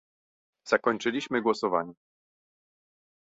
Zakończyliśmy 0.67 1.41
głosowanie 1.41 1.93